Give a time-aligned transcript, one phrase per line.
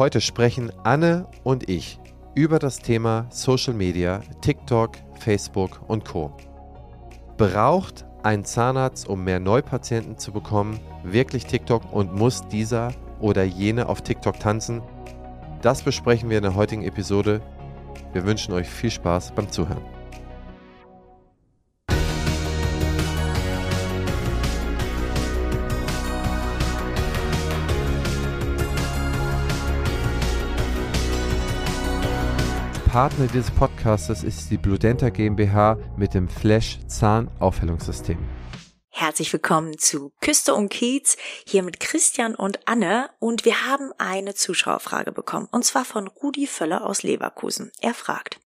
[0.00, 2.00] Heute sprechen Anne und ich
[2.34, 6.34] über das Thema Social Media, TikTok, Facebook und Co.
[7.36, 13.90] Braucht ein Zahnarzt, um mehr Neupatienten zu bekommen, wirklich TikTok und muss dieser oder jene
[13.90, 14.80] auf TikTok tanzen?
[15.60, 17.42] Das besprechen wir in der heutigen Episode.
[18.14, 19.99] Wir wünschen euch viel Spaß beim Zuhören.
[32.90, 38.18] Partner dieses Podcasts ist die Bludenta GmbH mit dem Flash Zahnaufhellungssystem.
[38.88, 44.34] Herzlich willkommen zu Küste und Kiez, hier mit Christian und Anne und wir haben eine
[44.34, 47.70] Zuschauerfrage bekommen und zwar von Rudi Völler aus Leverkusen.
[47.80, 48.40] Er fragt,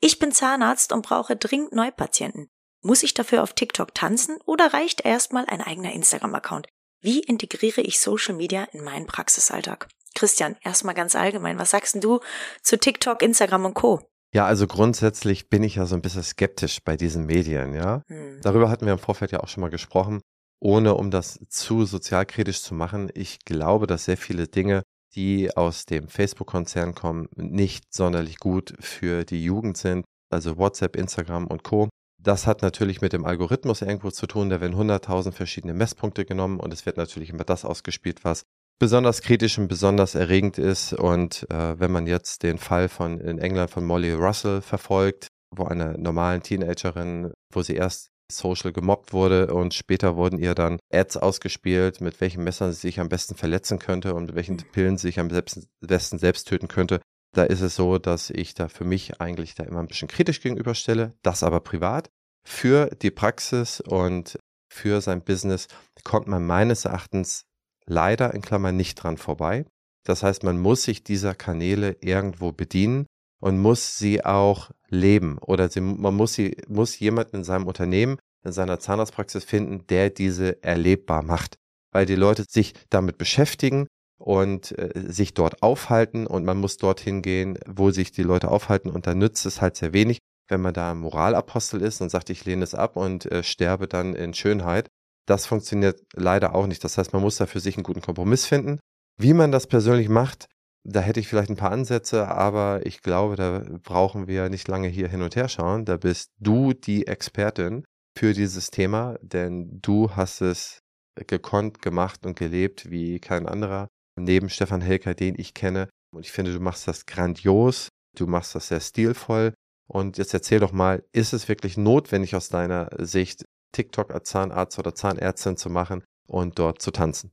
[0.00, 2.48] ich bin Zahnarzt und brauche dringend Neupatienten.
[2.82, 6.66] Muss ich dafür auf TikTok tanzen oder reicht erstmal ein eigener Instagram-Account?
[7.04, 9.88] Wie integriere ich Social Media in meinen Praxisalltag?
[10.14, 12.20] Christian, erstmal ganz allgemein, was sagst du
[12.62, 14.00] zu TikTok, Instagram und Co?
[14.32, 18.00] Ja, also grundsätzlich bin ich ja so ein bisschen skeptisch bei diesen Medien, ja.
[18.08, 18.40] Hm.
[18.40, 20.22] Darüber hatten wir im Vorfeld ja auch schon mal gesprochen,
[20.60, 23.10] ohne um das zu sozialkritisch zu machen.
[23.12, 24.82] Ich glaube, dass sehr viele Dinge,
[25.14, 30.06] die aus dem Facebook-Konzern kommen, nicht sonderlich gut für die Jugend sind.
[30.30, 31.90] Also WhatsApp, Instagram und Co.
[32.24, 34.48] Das hat natürlich mit dem Algorithmus irgendwo zu tun.
[34.48, 38.44] Da werden 100.000 verschiedene Messpunkte genommen und es wird natürlich immer das ausgespielt, was
[38.78, 40.94] besonders kritisch und besonders erregend ist.
[40.94, 45.64] Und äh, wenn man jetzt den Fall von in England von Molly Russell verfolgt, wo
[45.64, 51.18] eine normalen Teenagerin, wo sie erst social gemobbt wurde und später wurden ihr dann Ads
[51.18, 54.72] ausgespielt, mit welchen Messern sie sich am besten verletzen könnte und mit welchen mhm.
[54.72, 57.00] Pillen sie sich am besten selbst töten könnte.
[57.34, 60.40] Da ist es so, dass ich da für mich eigentlich da immer ein bisschen kritisch
[60.40, 62.08] gegenüberstelle, das aber privat.
[62.46, 65.68] Für die Praxis und für sein Business
[66.02, 67.44] kommt man meines Erachtens
[67.86, 69.64] leider in Klammern nicht dran vorbei.
[70.04, 73.06] Das heißt, man muss sich dieser Kanäle irgendwo bedienen
[73.40, 78.18] und muss sie auch leben oder sie, man muss sie, muss jemanden in seinem Unternehmen,
[78.44, 81.56] in seiner Zahnarztpraxis finden, der diese erlebbar macht,
[81.92, 83.86] weil die Leute sich damit beschäftigen
[84.18, 88.90] und äh, sich dort aufhalten und man muss dorthin gehen, wo sich die Leute aufhalten
[88.90, 90.18] und da nützt es halt sehr wenig,
[90.48, 94.14] wenn man da Moralapostel ist und sagt, ich lehne es ab und äh, sterbe dann
[94.14, 94.88] in Schönheit,
[95.26, 96.84] das funktioniert leider auch nicht.
[96.84, 98.78] Das heißt, man muss da für sich einen guten Kompromiss finden.
[99.18, 100.46] Wie man das persönlich macht,
[100.86, 104.88] da hätte ich vielleicht ein paar Ansätze, aber ich glaube, da brauchen wir nicht lange
[104.88, 105.86] hier hin und her schauen.
[105.86, 107.84] Da bist du die Expertin
[108.16, 110.80] für dieses Thema, denn du hast es
[111.26, 113.88] gekonnt, gemacht und gelebt wie kein anderer.
[114.16, 115.88] Neben Stefan Helker, den ich kenne.
[116.14, 117.88] Und ich finde, du machst das grandios.
[118.16, 119.54] Du machst das sehr stilvoll.
[119.86, 124.78] Und jetzt erzähl doch mal, ist es wirklich notwendig aus deiner Sicht, TikTok als Zahnarzt
[124.78, 127.32] oder Zahnärztin zu machen und dort zu tanzen.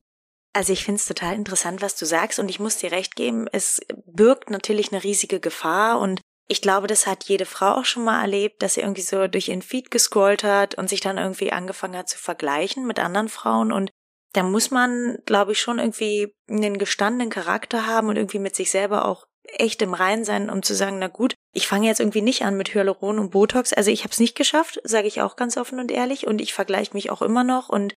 [0.54, 2.38] Also ich finde es total interessant, was du sagst.
[2.38, 5.98] Und ich muss dir recht geben, es birgt natürlich eine riesige Gefahr.
[5.98, 9.26] Und ich glaube, das hat jede Frau auch schon mal erlebt, dass sie irgendwie so
[9.28, 13.28] durch ihren Feed gescrollt hat und sich dann irgendwie angefangen hat zu vergleichen mit anderen
[13.28, 13.72] Frauen.
[13.72, 13.90] Und
[14.34, 18.70] da muss man, glaube ich, schon irgendwie einen gestandenen Charakter haben und irgendwie mit sich
[18.70, 22.22] selber auch echt im Rein sein, um zu sagen, na gut, ich fange jetzt irgendwie
[22.22, 23.72] nicht an mit Hyaluron und Botox.
[23.72, 26.26] Also ich habe es nicht geschafft, sage ich auch ganz offen und ehrlich.
[26.26, 27.68] Und ich vergleiche mich auch immer noch.
[27.68, 27.94] Und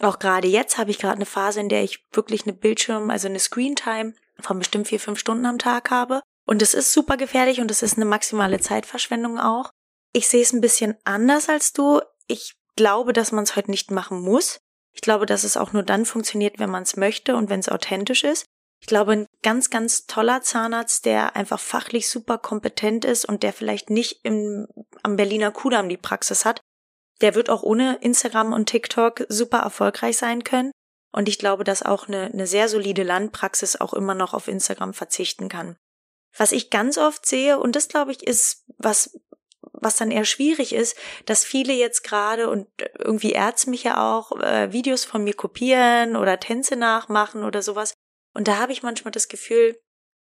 [0.00, 3.28] auch gerade jetzt habe ich gerade eine Phase, in der ich wirklich eine Bildschirm, also
[3.28, 6.20] eine Screen-Time von bestimmt vier, fünf Stunden am Tag habe.
[6.46, 9.70] Und es ist super gefährlich und es ist eine maximale Zeitverschwendung auch.
[10.12, 12.00] Ich sehe es ein bisschen anders als du.
[12.26, 14.58] Ich glaube, dass man es heute nicht machen muss.
[14.94, 17.68] Ich glaube, dass es auch nur dann funktioniert, wenn man es möchte und wenn es
[17.68, 18.46] authentisch ist.
[18.80, 23.52] Ich glaube, ein ganz, ganz toller Zahnarzt, der einfach fachlich super kompetent ist und der
[23.52, 24.68] vielleicht nicht im,
[25.02, 26.60] am Berliner Kudamm die Praxis hat,
[27.20, 30.70] der wird auch ohne Instagram und TikTok super erfolgreich sein können.
[31.10, 34.94] Und ich glaube, dass auch eine, eine sehr solide Landpraxis auch immer noch auf Instagram
[34.94, 35.76] verzichten kann.
[36.36, 39.18] Was ich ganz oft sehe, und das glaube ich ist was,
[39.62, 42.68] was dann eher schwierig ist, dass viele jetzt gerade und
[42.98, 47.94] irgendwie ärzte mich ja auch äh, Videos von mir kopieren oder Tänze nachmachen oder sowas
[48.34, 49.78] und da habe ich manchmal das Gefühl,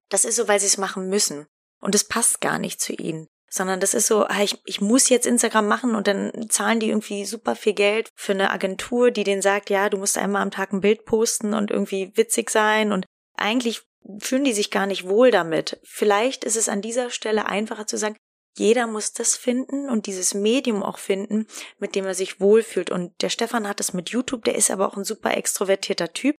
[0.10, 1.48] das ist so, weil sie es machen müssen.
[1.80, 3.28] Und es passt gar nicht zu ihnen.
[3.50, 6.90] Sondern das ist so, ah, ich, ich muss jetzt Instagram machen und dann zahlen die
[6.90, 10.50] irgendwie super viel Geld für eine Agentur, die denen sagt, ja, du musst einmal am
[10.50, 12.92] Tag ein Bild posten und irgendwie witzig sein.
[12.92, 13.06] Und
[13.36, 13.84] eigentlich
[14.20, 15.80] fühlen die sich gar nicht wohl damit.
[15.84, 18.16] Vielleicht ist es an dieser Stelle einfacher zu sagen,
[18.56, 21.48] jeder muss das finden und dieses Medium auch finden,
[21.80, 22.92] mit dem er sich wohlfühlt.
[22.92, 26.36] Und der Stefan hat es mit YouTube, der ist aber auch ein super extrovertierter Typ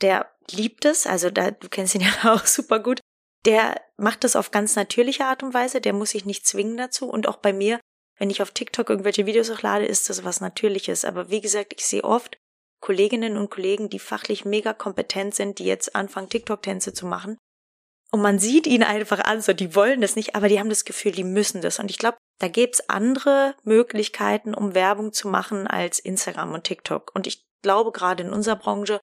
[0.00, 3.00] der liebt es, also da, du kennst ihn ja auch super gut,
[3.44, 7.08] der macht das auf ganz natürliche Art und Weise, der muss sich nicht zwingen dazu
[7.08, 7.80] und auch bei mir,
[8.18, 11.04] wenn ich auf TikTok irgendwelche Videos hochlade, ist das was Natürliches.
[11.04, 12.38] Aber wie gesagt, ich sehe oft
[12.80, 17.38] Kolleginnen und Kollegen, die fachlich mega kompetent sind, die jetzt anfangen, TikTok-Tänze zu machen.
[18.12, 20.84] und man sieht ihnen einfach an, so die wollen das nicht, aber die haben das
[20.84, 21.80] Gefühl, die müssen das.
[21.80, 27.10] Und ich glaube, da gibt's andere Möglichkeiten, um Werbung zu machen als Instagram und TikTok.
[27.14, 29.00] Und ich glaube, gerade in unserer Branche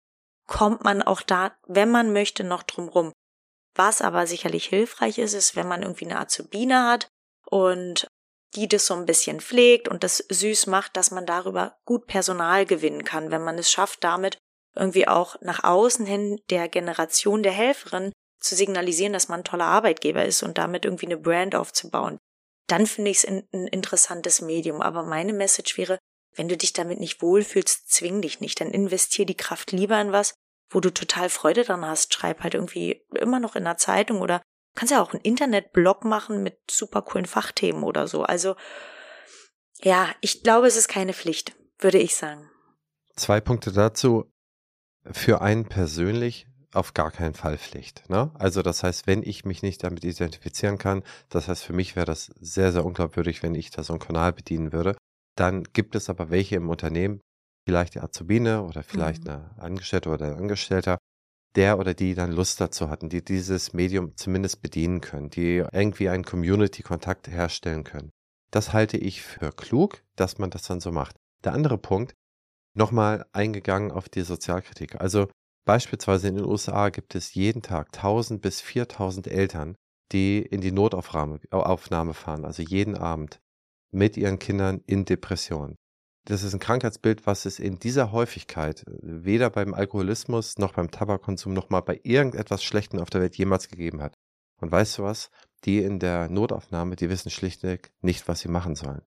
[0.47, 3.11] kommt man auch da, wenn man möchte, noch drum rum.
[3.75, 7.07] Was aber sicherlich hilfreich ist, ist, wenn man irgendwie eine Azubine hat
[7.45, 8.07] und
[8.55, 12.65] die das so ein bisschen pflegt und das süß macht, dass man darüber gut Personal
[12.65, 14.37] gewinnen kann, wenn man es schafft, damit
[14.75, 18.11] irgendwie auch nach außen hin der Generation der Helferin
[18.41, 22.17] zu signalisieren, dass man ein toller Arbeitgeber ist und damit irgendwie eine Brand aufzubauen.
[22.67, 24.81] Dann finde ich es ein interessantes Medium.
[24.81, 25.99] Aber meine Message wäre,
[26.35, 28.61] wenn du dich damit nicht wohlfühlst, zwing dich nicht.
[28.61, 30.33] Dann investier die Kraft lieber in was,
[30.69, 32.13] wo du total Freude dran hast.
[32.13, 34.41] Schreib halt irgendwie immer noch in der Zeitung oder
[34.75, 38.23] kannst ja auch einen Internetblog machen mit super coolen Fachthemen oder so.
[38.23, 38.55] Also,
[39.83, 42.49] ja, ich glaube, es ist keine Pflicht, würde ich sagen.
[43.15, 44.31] Zwei Punkte dazu.
[45.11, 48.09] Für einen persönlich auf gar keinen Fall Pflicht.
[48.09, 48.31] Ne?
[48.35, 52.05] Also das heißt, wenn ich mich nicht damit identifizieren kann, das heißt, für mich wäre
[52.05, 54.95] das sehr, sehr unglaubwürdig, wenn ich da so einen Kanal bedienen würde.
[55.41, 57.19] Dann gibt es aber welche im Unternehmen,
[57.67, 59.31] vielleicht die Azubine oder vielleicht mhm.
[59.31, 60.97] eine Angestellte oder ein Angestellter,
[61.55, 66.09] der oder die dann Lust dazu hatten, die dieses Medium zumindest bedienen können, die irgendwie
[66.09, 68.11] einen Community-Kontakt herstellen können.
[68.51, 71.15] Das halte ich für klug, dass man das dann so macht.
[71.43, 72.13] Der andere Punkt,
[72.77, 75.01] nochmal eingegangen auf die Sozialkritik.
[75.01, 75.27] Also
[75.65, 79.75] Beispielsweise in den USA gibt es jeden Tag 1000 bis 4000 Eltern,
[80.11, 83.39] die in die Notaufnahme fahren, also jeden Abend
[83.91, 85.75] mit ihren Kindern in Depression.
[86.25, 91.53] Das ist ein Krankheitsbild, was es in dieser Häufigkeit weder beim Alkoholismus noch beim Tabakkonsum
[91.53, 94.13] noch mal bei irgendetwas Schlechtem auf der Welt jemals gegeben hat.
[94.61, 95.31] Und weißt du was?
[95.65, 99.01] Die in der Notaufnahme, die wissen schlichtweg nicht, was sie machen sollen.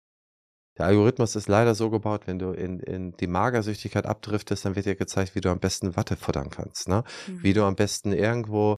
[0.77, 4.87] Der Algorithmus ist leider so gebaut, wenn du in, in die Magersüchtigkeit abdriftest, dann wird
[4.87, 7.03] dir gezeigt, wie du am besten Watte futtern kannst, ne?
[7.27, 7.43] Mhm.
[7.43, 8.77] Wie du am besten irgendwo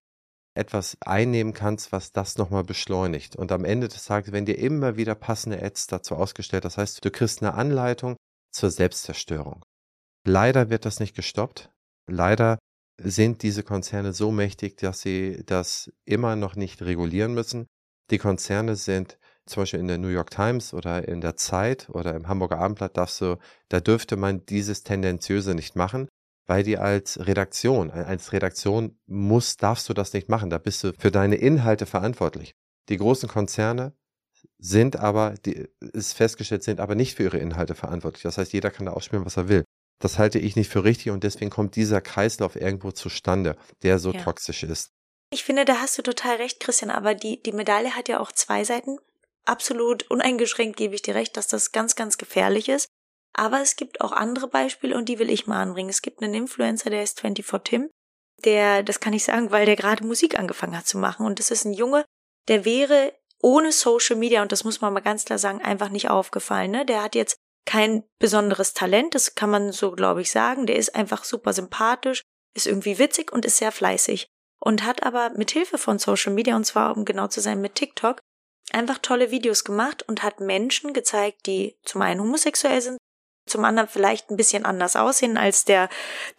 [0.55, 3.35] etwas einnehmen kannst, was das nochmal beschleunigt.
[3.35, 6.65] Und am Ende des Tages werden dir immer wieder passende Ads dazu ausgestellt.
[6.65, 8.15] Das heißt, du kriegst eine Anleitung
[8.51, 9.63] zur Selbstzerstörung.
[10.25, 11.69] Leider wird das nicht gestoppt.
[12.07, 12.57] Leider
[12.97, 17.67] sind diese Konzerne so mächtig, dass sie das immer noch nicht regulieren müssen.
[18.09, 22.15] Die Konzerne sind zum Beispiel in der New York Times oder in der Zeit oder
[22.15, 23.37] im Hamburger Abendblatt darfst du,
[23.69, 26.07] da dürfte man dieses Tendenziöse nicht machen,
[26.47, 30.49] weil die als Redaktion, als Redaktion muss, darfst du das nicht machen.
[30.49, 32.53] Da bist du für deine Inhalte verantwortlich.
[32.89, 33.93] Die großen Konzerne
[34.57, 38.23] sind aber, die, ist festgestellt, sind aber nicht für ihre Inhalte verantwortlich.
[38.23, 39.63] Das heißt, jeder kann da ausspielen, was er will.
[39.99, 44.11] Das halte ich nicht für richtig und deswegen kommt dieser Kreislauf irgendwo zustande, der so
[44.11, 44.21] ja.
[44.21, 44.91] toxisch ist.
[45.31, 48.31] Ich finde, da hast du total recht, Christian, aber die, die Medaille hat ja auch
[48.31, 48.97] zwei Seiten
[49.45, 52.87] absolut uneingeschränkt gebe ich dir recht, dass das ganz, ganz gefährlich ist.
[53.37, 55.89] Aber es gibt auch andere Beispiele und die will ich mal anbringen.
[55.89, 57.89] Es gibt einen Influencer, der ist 24 Tim.
[58.43, 61.25] Der, das kann ich sagen, weil der gerade Musik angefangen hat zu machen.
[61.25, 62.05] Und das ist ein Junge,
[62.47, 66.09] der wäre ohne Social Media, und das muss man mal ganz klar sagen, einfach nicht
[66.09, 66.71] aufgefallen.
[66.71, 66.85] Ne?
[66.85, 67.35] Der hat jetzt
[67.65, 70.65] kein besonderes Talent, das kann man so, glaube ich, sagen.
[70.65, 72.21] Der ist einfach super sympathisch,
[72.55, 74.27] ist irgendwie witzig und ist sehr fleißig.
[74.59, 77.75] Und hat aber mit Hilfe von Social Media, und zwar um genau zu sein mit
[77.75, 78.19] TikTok,
[78.71, 82.97] einfach tolle Videos gemacht und hat Menschen gezeigt, die zum einen homosexuell sind,
[83.45, 85.89] zum anderen vielleicht ein bisschen anders aussehen als der,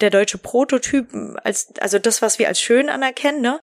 [0.00, 1.08] der deutsche Prototyp,
[1.44, 3.60] als, also das, was wir als schön anerkennen, ne?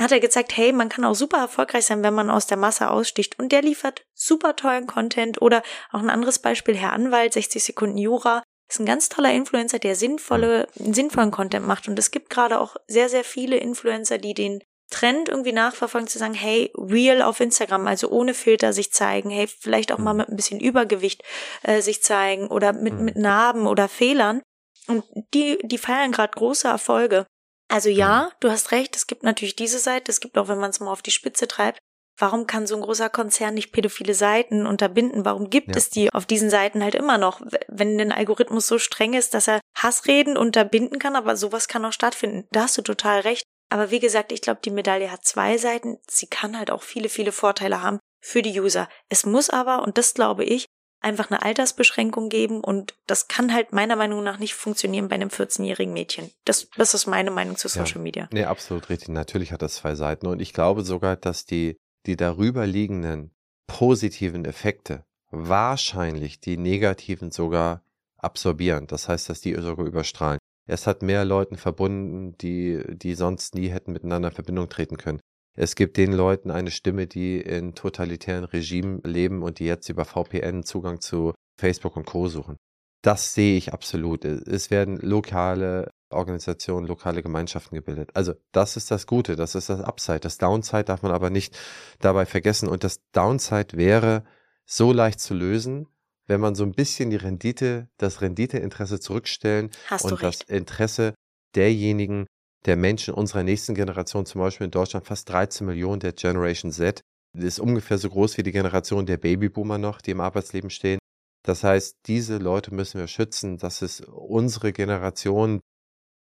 [0.00, 2.90] Hat er gezeigt, hey, man kann auch super erfolgreich sein, wenn man aus der Masse
[2.90, 3.38] aussticht.
[3.38, 5.40] Und der liefert super tollen Content.
[5.40, 8.42] Oder auch ein anderes Beispiel, Herr Anwalt, 60 Sekunden Jura.
[8.68, 11.86] Ist ein ganz toller Influencer, der sinnvolle, sinnvollen Content macht.
[11.86, 16.18] Und es gibt gerade auch sehr, sehr viele Influencer, die den Trend irgendwie nachverfolgen, zu
[16.18, 20.18] sagen, hey, real auf Instagram, also ohne Filter sich zeigen, hey, vielleicht auch mal mhm.
[20.18, 21.22] mit ein bisschen Übergewicht
[21.62, 23.04] äh, sich zeigen oder mit, mhm.
[23.04, 24.42] mit Narben oder Fehlern.
[24.86, 27.26] Und die, die feiern gerade große Erfolge.
[27.68, 28.36] Also ja, mhm.
[28.40, 30.92] du hast recht, es gibt natürlich diese Seite, es gibt auch, wenn man es mal
[30.92, 31.78] auf die Spitze treibt,
[32.18, 35.24] warum kann so ein großer Konzern nicht pädophile Seiten unterbinden?
[35.24, 35.76] Warum gibt ja.
[35.76, 39.48] es die auf diesen Seiten halt immer noch, wenn der Algorithmus so streng ist, dass
[39.48, 42.46] er Hassreden unterbinden kann, aber sowas kann auch stattfinden.
[42.52, 43.44] Da hast du total recht.
[43.68, 45.98] Aber wie gesagt, ich glaube, die Medaille hat zwei Seiten.
[46.08, 48.88] Sie kann halt auch viele, viele Vorteile haben für die User.
[49.08, 50.66] Es muss aber, und das glaube ich,
[51.04, 55.28] einfach eine Altersbeschränkung geben und das kann halt meiner Meinung nach nicht funktionieren bei einem
[55.28, 56.30] 14-jährigen Mädchen.
[56.46, 58.02] Das, das ist meine Meinung zu Social ja.
[58.02, 58.28] Media.
[58.32, 59.08] Nee, absolut richtig.
[59.08, 63.34] Natürlich hat das zwei Seiten und ich glaube sogar, dass die, die darüber liegenden
[63.66, 67.82] positiven Effekte wahrscheinlich die negativen sogar
[68.16, 68.86] absorbieren.
[68.86, 70.38] Das heißt, dass die sogar überstrahlen.
[70.66, 75.20] Es hat mehr Leuten verbunden, die, die sonst nie hätten miteinander in Verbindung treten können.
[75.56, 80.04] Es gibt den Leuten eine Stimme, die in totalitären Regimen leben und die jetzt über
[80.04, 82.28] VPN Zugang zu Facebook und Co.
[82.28, 82.56] suchen.
[83.02, 84.24] das sehe ich absolut.
[84.24, 88.10] Es werden lokale Organisationen, lokale Gemeinschaften gebildet.
[88.14, 90.20] Also das ist das Gute, das ist das Upside.
[90.20, 91.56] Das Downside darf man aber nicht
[92.00, 92.68] dabei vergessen.
[92.68, 94.24] Und das Downside wäre
[94.64, 95.86] so leicht zu lösen,
[96.26, 101.14] wenn man so ein bisschen die Rendite, das Renditeinteresse zurückstellen Hast und das Interesse
[101.54, 102.26] derjenigen,
[102.64, 107.02] der Menschen unserer nächsten Generation, zum Beispiel in Deutschland fast 13 Millionen der Generation Z,
[107.36, 110.98] ist ungefähr so groß wie die Generation der Babyboomer noch, die im Arbeitsleben stehen.
[111.44, 113.58] Das heißt, diese Leute müssen wir schützen.
[113.58, 115.60] Das ist unsere Generation.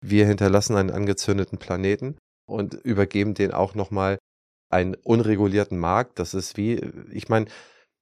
[0.02, 2.16] Wir hinterlassen einen angezündeten Planeten
[2.48, 4.18] und übergeben den auch nochmal
[4.70, 6.18] einen unregulierten Markt.
[6.18, 6.76] Das ist wie,
[7.10, 7.46] ich meine,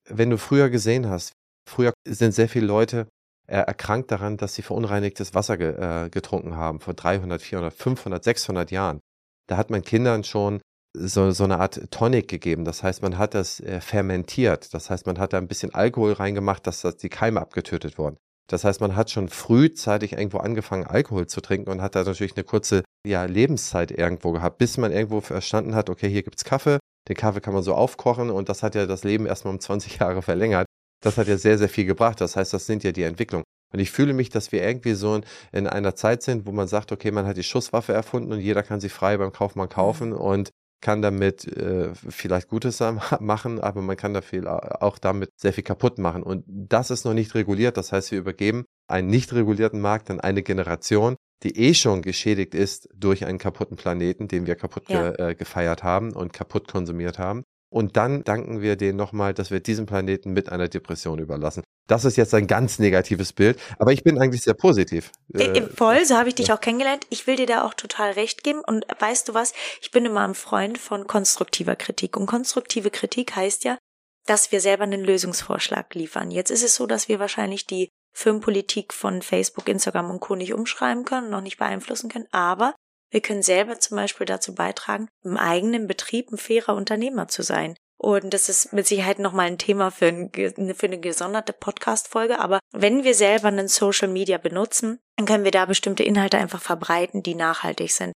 [0.04, 1.32] wenn du früher gesehen hast,
[1.68, 3.06] früher sind sehr viele Leute
[3.46, 8.24] äh, erkrankt daran, dass sie verunreinigtes Wasser ge, äh, getrunken haben, vor 300, 400, 500,
[8.24, 9.00] 600 Jahren.
[9.48, 10.60] Da hat man Kindern schon
[10.96, 12.64] so, so eine Art Tonic gegeben.
[12.64, 14.74] Das heißt, man hat das äh, fermentiert.
[14.74, 18.16] Das heißt, man hat da ein bisschen Alkohol reingemacht, dass, dass die Keime abgetötet wurden.
[18.48, 22.34] Das heißt, man hat schon frühzeitig irgendwo angefangen, Alkohol zu trinken und hat da natürlich
[22.34, 26.78] eine kurze ja, Lebenszeit irgendwo gehabt, bis man irgendwo verstanden hat, okay, hier gibt's Kaffee,
[27.08, 29.98] den Kaffee kann man so aufkochen und das hat ja das Leben erstmal um 20
[30.00, 30.66] Jahre verlängert.
[31.00, 32.20] Das hat ja sehr, sehr viel gebracht.
[32.20, 33.44] Das heißt, das sind ja die Entwicklungen.
[33.72, 35.20] Und ich fühle mich, dass wir irgendwie so
[35.52, 38.62] in einer Zeit sind, wo man sagt, okay, man hat die Schusswaffe erfunden und jeder
[38.62, 40.16] kann sie frei beim Kaufmann kaufen mhm.
[40.16, 40.50] und
[40.80, 42.80] kann damit äh, vielleicht Gutes
[43.20, 46.22] machen, aber man kann da viel, auch damit sehr viel kaputt machen.
[46.22, 47.76] Und das ist noch nicht reguliert.
[47.76, 52.54] Das heißt, wir übergeben einen nicht regulierten Markt an eine Generation, die eh schon geschädigt
[52.54, 55.10] ist durch einen kaputten Planeten, den wir kaputt ja.
[55.10, 57.44] ge, äh, gefeiert haben und kaputt konsumiert haben.
[57.70, 61.62] Und dann danken wir denen nochmal, dass wir diesen Planeten mit einer Depression überlassen.
[61.86, 65.10] Das ist jetzt ein ganz negatives Bild, aber ich bin eigentlich sehr positiv.
[65.32, 67.06] Äh, Voll, so habe ich dich auch kennengelernt.
[67.08, 68.60] Ich will dir da auch total recht geben.
[68.66, 69.52] Und weißt du was?
[69.80, 72.16] Ich bin immer ein Freund von konstruktiver Kritik.
[72.16, 73.78] Und konstruktive Kritik heißt ja,
[74.26, 76.30] dass wir selber einen Lösungsvorschlag liefern.
[76.30, 80.34] Jetzt ist es so, dass wir wahrscheinlich die Firmenpolitik von Facebook, Instagram und Co.
[80.34, 82.74] nicht umschreiben können, noch nicht beeinflussen können, aber
[83.10, 87.76] wir können selber zum Beispiel dazu beitragen, im eigenen Betrieb ein fairer Unternehmer zu sein.
[88.00, 92.38] Und das ist mit Sicherheit nochmal ein Thema für, ein, für eine gesonderte Podcast-Folge.
[92.38, 96.62] Aber wenn wir selber einen Social Media benutzen, dann können wir da bestimmte Inhalte einfach
[96.62, 98.12] verbreiten, die nachhaltig sind.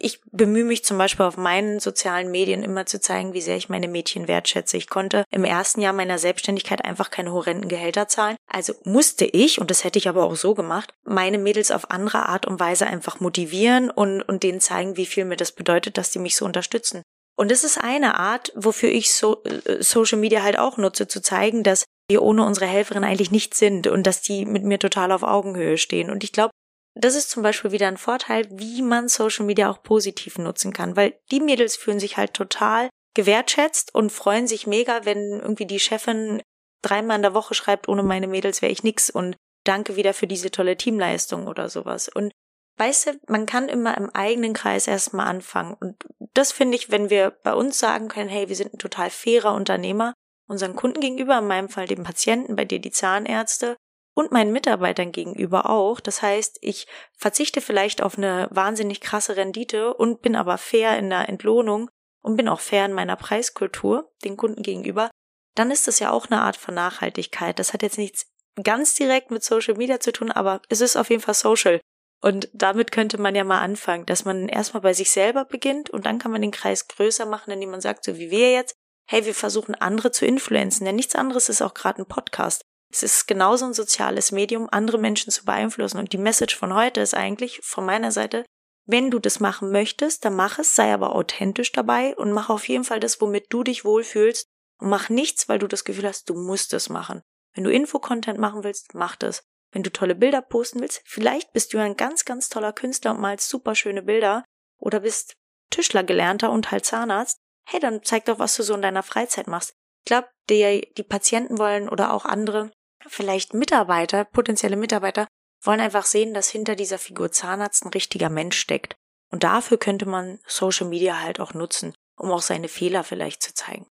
[0.00, 3.68] Ich bemühe mich zum Beispiel auf meinen sozialen Medien immer zu zeigen, wie sehr ich
[3.68, 4.76] meine Mädchen wertschätze.
[4.76, 8.36] Ich konnte im ersten Jahr meiner Selbstständigkeit einfach keine horrenden Gehälter zahlen.
[8.46, 12.28] Also musste ich, und das hätte ich aber auch so gemacht, meine Mädels auf andere
[12.28, 16.12] Art und Weise einfach motivieren und, und denen zeigen, wie viel mir das bedeutet, dass
[16.12, 17.02] die mich so unterstützen.
[17.36, 21.22] Und das ist eine Art, wofür ich so, äh, Social Media halt auch nutze, zu
[21.22, 25.12] zeigen, dass wir ohne unsere Helferin eigentlich nichts sind und dass die mit mir total
[25.12, 26.10] auf Augenhöhe stehen.
[26.10, 26.50] Und ich glaube,
[26.98, 30.96] das ist zum Beispiel wieder ein Vorteil, wie man Social Media auch positiv nutzen kann,
[30.96, 35.80] weil die Mädels fühlen sich halt total gewertschätzt und freuen sich mega, wenn irgendwie die
[35.80, 36.42] Chefin
[36.82, 40.26] dreimal in der Woche schreibt, ohne meine Mädels wäre ich nix und danke wieder für
[40.26, 42.08] diese tolle Teamleistung oder sowas.
[42.08, 42.32] Und
[42.78, 45.74] weißt du, man kann immer im eigenen Kreis erstmal anfangen.
[45.80, 49.10] Und das finde ich, wenn wir bei uns sagen können, hey, wir sind ein total
[49.10, 50.14] fairer Unternehmer,
[50.48, 53.76] unseren Kunden gegenüber, in meinem Fall dem Patienten, bei dir die Zahnärzte,
[54.18, 56.00] und meinen Mitarbeitern gegenüber auch.
[56.00, 61.08] Das heißt, ich verzichte vielleicht auf eine wahnsinnig krasse Rendite und bin aber fair in
[61.08, 61.88] der Entlohnung
[62.20, 65.08] und bin auch fair in meiner Preiskultur den Kunden gegenüber.
[65.54, 67.60] Dann ist das ja auch eine Art von Nachhaltigkeit.
[67.60, 68.26] Das hat jetzt nichts
[68.60, 71.80] ganz direkt mit Social Media zu tun, aber es ist auf jeden Fall social.
[72.20, 76.06] Und damit könnte man ja mal anfangen, dass man erstmal bei sich selber beginnt und
[76.06, 78.74] dann kann man den Kreis größer machen, indem man sagt, so wie wir jetzt,
[79.08, 80.86] hey, wir versuchen andere zu influenzen.
[80.86, 82.64] Denn nichts anderes ist auch gerade ein Podcast.
[82.90, 85.98] Es ist genauso ein soziales Medium, andere Menschen zu beeinflussen.
[85.98, 88.44] Und die Message von heute ist eigentlich von meiner Seite,
[88.86, 92.66] wenn du das machen möchtest, dann mach es, sei aber authentisch dabei und mach auf
[92.68, 94.46] jeden Fall das, womit du dich wohlfühlst
[94.80, 97.20] und mach nichts, weil du das Gefühl hast, du musst es machen.
[97.54, 99.42] Wenn du Infocontent machen willst, mach das.
[99.72, 103.20] Wenn du tolle Bilder posten willst, vielleicht bist du ein ganz, ganz toller Künstler und
[103.20, 104.42] malst super schöne Bilder
[104.78, 105.34] oder bist
[105.70, 107.38] Tischler gelernter und halt Zahnarzt.
[107.68, 109.74] Hey, dann zeig doch, was du so in deiner Freizeit machst.
[110.04, 112.70] Ich glaube, die, die Patienten wollen oder auch andere
[113.06, 115.26] vielleicht Mitarbeiter, potenzielle Mitarbeiter,
[115.62, 118.94] wollen einfach sehen, dass hinter dieser Figur Zahnarzt ein richtiger Mensch steckt.
[119.30, 123.54] Und dafür könnte man Social Media halt auch nutzen, um auch seine Fehler vielleicht zu
[123.54, 123.86] zeigen.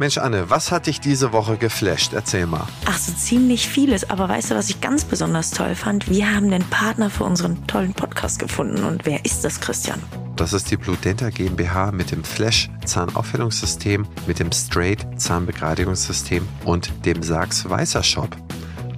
[0.00, 2.14] Mensch, Anne, was hat dich diese Woche geflasht?
[2.14, 2.66] Erzähl mal.
[2.84, 4.10] Ach, so ziemlich vieles.
[4.10, 6.10] Aber weißt du, was ich ganz besonders toll fand?
[6.10, 8.82] Wir haben den Partner für unseren tollen Podcast gefunden.
[8.82, 10.02] Und wer ist das, Christian?
[10.34, 16.90] Das ist die Blue Denta GmbH mit dem Flash Zahnaufhellungssystem, mit dem Straight Zahnbegradigungssystem und
[17.06, 18.36] dem Sachs Weißer Shop.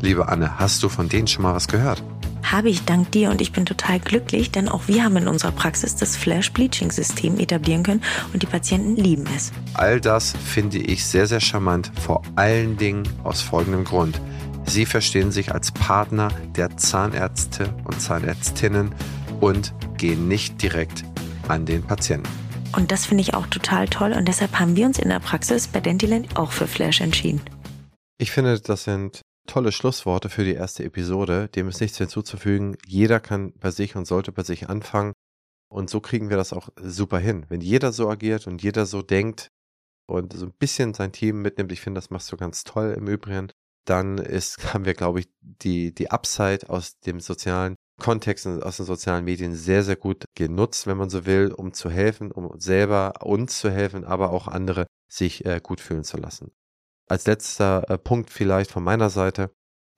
[0.00, 2.02] Liebe Anne, hast du von denen schon mal was gehört?
[2.46, 5.50] Habe ich dank dir und ich bin total glücklich, denn auch wir haben in unserer
[5.50, 9.50] Praxis das Flash Bleaching System etablieren können und die Patienten lieben es.
[9.74, 14.20] All das finde ich sehr, sehr charmant, vor allen Dingen aus folgendem Grund.
[14.64, 18.94] Sie verstehen sich als Partner der Zahnärzte und Zahnärztinnen
[19.40, 21.02] und gehen nicht direkt
[21.48, 22.28] an den Patienten.
[22.76, 25.66] Und das finde ich auch total toll und deshalb haben wir uns in der Praxis
[25.66, 27.40] bei Dentiland auch für Flash entschieden.
[28.18, 31.48] Ich finde, das sind tolle Schlussworte für die erste Episode.
[31.48, 32.76] Dem ist nichts hinzuzufügen.
[32.86, 35.12] Jeder kann bei sich und sollte bei sich anfangen.
[35.68, 37.46] Und so kriegen wir das auch super hin.
[37.48, 39.48] Wenn jeder so agiert und jeder so denkt
[40.06, 43.08] und so ein bisschen sein Team mitnimmt, ich finde, das machst du ganz toll im
[43.08, 43.50] Übrigen,
[43.84, 48.76] dann ist, haben wir, glaube ich, die, die Upside aus dem sozialen Kontext und aus
[48.76, 52.58] den sozialen Medien sehr, sehr gut genutzt, wenn man so will, um zu helfen, um
[52.60, 56.52] selber uns zu helfen, aber auch andere sich äh, gut fühlen zu lassen.
[57.08, 59.50] Als letzter äh, Punkt vielleicht von meiner Seite,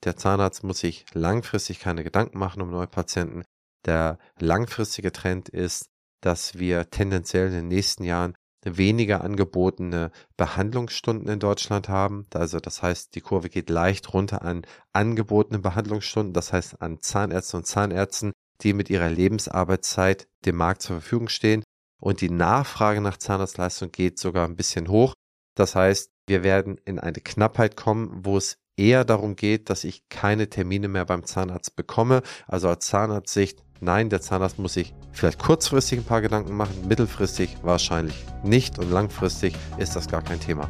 [0.05, 3.43] der Zahnarzt muss sich langfristig keine Gedanken machen um neue Patienten.
[3.87, 5.87] Der langfristige Trend ist,
[6.21, 8.35] dass wir tendenziell in den nächsten Jahren
[8.65, 12.27] weniger angebotene Behandlungsstunden in Deutschland haben.
[12.35, 14.63] Also das heißt, die Kurve geht leicht runter an
[14.93, 21.01] angebotene Behandlungsstunden, das heißt an Zahnärzte und Zahnärzten, die mit ihrer Lebensarbeitszeit dem Markt zur
[21.01, 21.63] Verfügung stehen.
[22.01, 25.15] Und die Nachfrage nach Zahnarztleistung geht sogar ein bisschen hoch.
[25.55, 30.09] Das heißt, wir werden in eine Knappheit kommen, wo es eher darum geht, dass ich
[30.09, 32.23] keine Termine mehr beim Zahnarzt bekomme.
[32.47, 37.57] Also als Zahnarztsicht Nein, der Zahnarzt muss sich vielleicht kurzfristig ein paar Gedanken machen, mittelfristig
[37.63, 40.69] wahrscheinlich nicht und langfristig ist das gar kein Thema.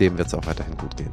[0.00, 1.12] Dem wird es auch weiterhin gut gehen.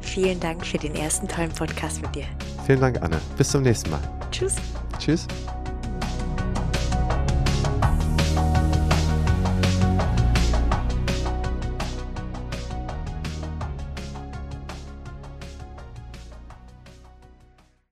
[0.00, 2.26] Vielen Dank für den ersten tollen Podcast mit dir.
[2.66, 3.20] Vielen Dank, Anne.
[3.36, 4.00] Bis zum nächsten Mal.
[4.30, 4.54] Tschüss.
[4.98, 5.26] Tschüss.